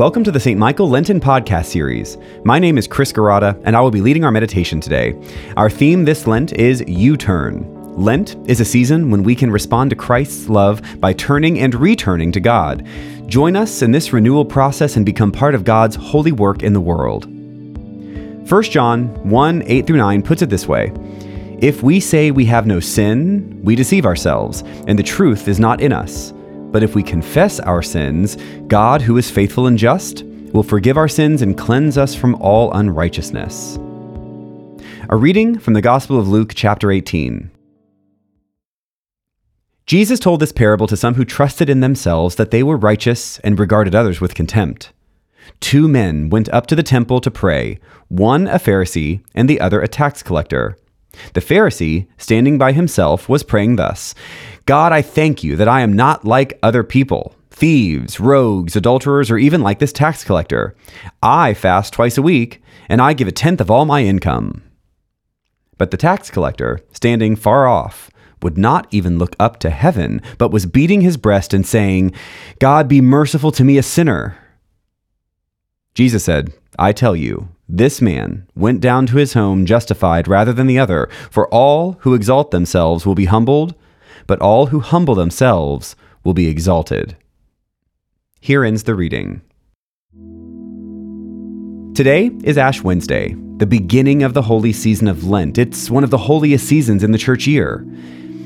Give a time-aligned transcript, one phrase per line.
[0.00, 0.58] Welcome to the St.
[0.58, 2.16] Michael Lenten podcast series.
[2.42, 5.14] My name is Chris Girata, and I will be leading our meditation today.
[5.58, 7.66] Our theme this Lent is U Turn.
[8.02, 12.32] Lent is a season when we can respond to Christ's love by turning and returning
[12.32, 12.86] to God.
[13.26, 16.80] Join us in this renewal process and become part of God's holy work in the
[16.80, 17.26] world.
[17.26, 20.94] 1 John 1 8 through 9 puts it this way
[21.60, 25.82] If we say we have no sin, we deceive ourselves, and the truth is not
[25.82, 26.32] in us.
[26.70, 28.36] But if we confess our sins,
[28.68, 32.72] God, who is faithful and just, will forgive our sins and cleanse us from all
[32.72, 33.78] unrighteousness.
[35.08, 37.50] A reading from the Gospel of Luke, chapter 18.
[39.86, 43.58] Jesus told this parable to some who trusted in themselves that they were righteous and
[43.58, 44.92] regarded others with contempt.
[45.58, 49.80] Two men went up to the temple to pray, one a Pharisee and the other
[49.80, 50.76] a tax collector.
[51.34, 54.14] The Pharisee, standing by himself, was praying thus
[54.70, 59.36] God, I thank you that I am not like other people, thieves, rogues, adulterers, or
[59.36, 60.76] even like this tax collector.
[61.20, 64.62] I fast twice a week, and I give a tenth of all my income.
[65.76, 70.52] But the tax collector, standing far off, would not even look up to heaven, but
[70.52, 72.12] was beating his breast and saying,
[72.60, 74.38] God, be merciful to me, a sinner.
[75.94, 80.68] Jesus said, I tell you, this man went down to his home justified rather than
[80.68, 83.74] the other, for all who exalt themselves will be humbled,
[84.30, 87.16] but all who humble themselves will be exalted.
[88.40, 89.40] Here ends the reading.
[91.96, 95.58] Today is Ash Wednesday, the beginning of the holy season of Lent.
[95.58, 97.84] It's one of the holiest seasons in the church year.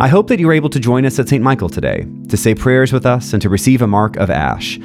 [0.00, 1.44] I hope that you're able to join us at St.
[1.44, 4.80] Michael today to say prayers with us and to receive a mark of ash.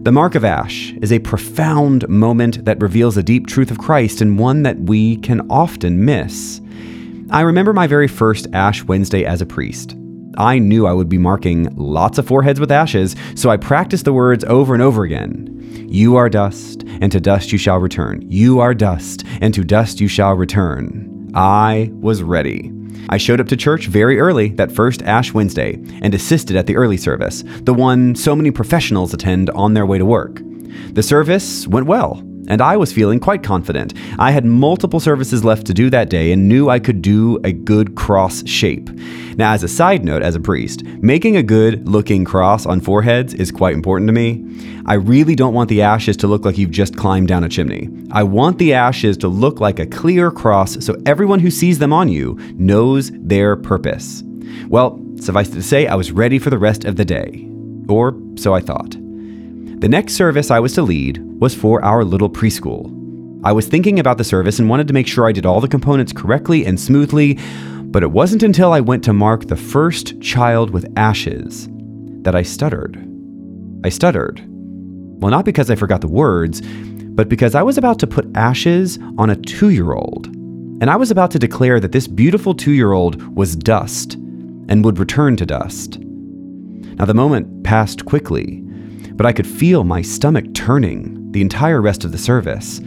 [0.00, 4.22] The Mark of Ash is a profound moment that reveals a deep truth of Christ
[4.22, 6.62] and one that we can often miss.
[7.28, 9.97] I remember my very first Ash Wednesday as a priest.
[10.38, 14.12] I knew I would be marking lots of foreheads with ashes, so I practiced the
[14.12, 15.56] words over and over again.
[15.90, 18.22] You are dust, and to dust you shall return.
[18.30, 21.32] You are dust, and to dust you shall return.
[21.34, 22.72] I was ready.
[23.08, 26.76] I showed up to church very early that first Ash Wednesday and assisted at the
[26.76, 30.40] early service, the one so many professionals attend on their way to work.
[30.92, 33.94] The service went well, and I was feeling quite confident.
[34.18, 37.52] I had multiple services left to do that day and knew I could do a
[37.52, 38.90] good cross shape.
[39.36, 43.34] Now, as a side note, as a priest, making a good looking cross on foreheads
[43.34, 44.44] is quite important to me.
[44.86, 47.88] I really don't want the ashes to look like you've just climbed down a chimney.
[48.10, 51.92] I want the ashes to look like a clear cross so everyone who sees them
[51.92, 54.24] on you knows their purpose.
[54.68, 57.48] Well, suffice it to say, I was ready for the rest of the day.
[57.88, 58.96] Or so I thought.
[59.80, 62.92] The next service I was to lead was for our little preschool.
[63.44, 65.68] I was thinking about the service and wanted to make sure I did all the
[65.68, 67.38] components correctly and smoothly,
[67.84, 71.68] but it wasn't until I went to mark the first child with ashes
[72.22, 72.96] that I stuttered.
[73.84, 74.44] I stuttered.
[74.48, 78.98] Well, not because I forgot the words, but because I was about to put ashes
[79.16, 80.26] on a two year old.
[80.80, 84.84] And I was about to declare that this beautiful two year old was dust and
[84.84, 86.00] would return to dust.
[86.00, 88.64] Now, the moment passed quickly,
[89.18, 92.80] but I could feel my stomach turning the entire rest of the service.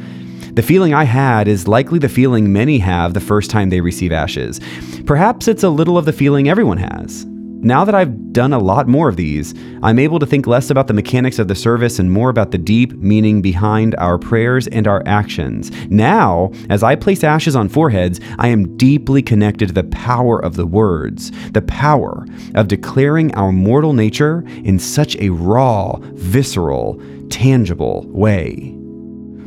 [0.54, 4.12] The feeling I had is likely the feeling many have the first time they receive
[4.12, 4.60] ashes.
[5.06, 7.28] Perhaps it's a little of the feeling everyone has.
[7.64, 10.88] Now that I've done a lot more of these, I'm able to think less about
[10.88, 14.88] the mechanics of the service and more about the deep meaning behind our prayers and
[14.88, 15.70] our actions.
[15.88, 20.56] Now, as I place ashes on foreheads, I am deeply connected to the power of
[20.56, 27.00] the words, the power of declaring our mortal nature in such a raw, visceral,
[27.30, 28.74] tangible way.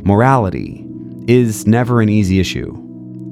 [0.05, 0.85] Morality
[1.27, 2.84] is never an easy issue.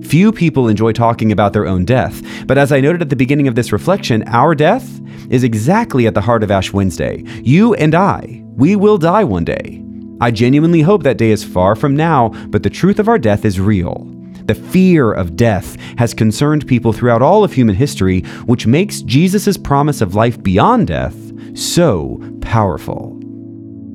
[0.04, 3.48] Few people enjoy talking about their own death, but as I noted at the beginning
[3.48, 7.24] of this reflection, our death is exactly at the heart of Ash Wednesday.
[7.42, 9.84] You and I, we will die one day.
[10.22, 13.46] I genuinely hope that day is far from now, but the truth of our death
[13.46, 14.08] is real.
[14.46, 19.58] The fear of death has concerned people throughout all of human history, which makes Jesus'
[19.58, 21.16] promise of life beyond death
[21.58, 23.13] so powerful.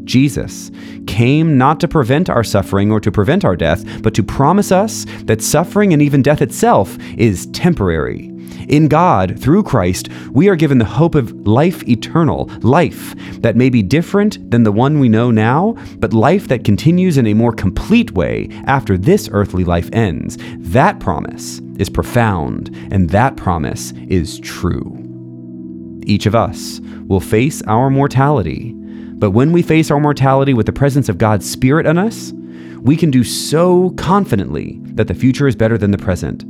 [0.09, 0.71] Jesus
[1.07, 5.05] came not to prevent our suffering or to prevent our death, but to promise us
[5.25, 8.33] that suffering and even death itself is temporary.
[8.69, 13.71] In God, through Christ, we are given the hope of life eternal, life that may
[13.71, 17.53] be different than the one we know now, but life that continues in a more
[17.53, 20.39] complete way after this earthly life ends.
[20.59, 24.95] That promise is profound, and that promise is true.
[26.05, 28.75] Each of us will face our mortality
[29.19, 32.33] but when we face our mortality with the presence of God's Spirit in us,
[32.81, 36.45] we can do so confidently that the future is better than the present.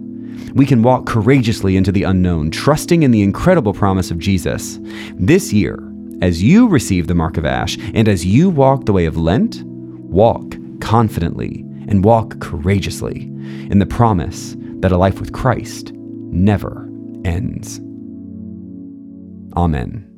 [0.55, 4.79] We can walk courageously into the unknown, trusting in the incredible promise of Jesus.
[5.15, 5.83] This year,
[6.21, 9.63] as you receive the mark of ash and as you walk the way of Lent,
[9.65, 13.23] walk confidently and walk courageously
[13.71, 16.89] in the promise that a life with Christ never
[17.25, 17.81] ends.
[19.57, 20.18] Amen.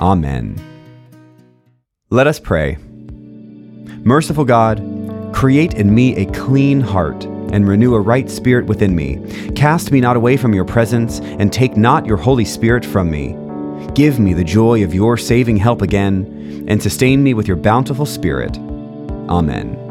[0.00, 0.60] Amen.
[2.10, 2.78] Let us pray.
[4.04, 4.82] Merciful God,
[5.32, 9.18] create in me a clean heart and renew a right spirit within me.
[9.54, 13.36] Cast me not away from your presence, and take not your Holy Spirit from me.
[13.94, 18.06] Give me the joy of your saving help again, and sustain me with your bountiful
[18.06, 18.56] Spirit.
[19.28, 19.83] Amen.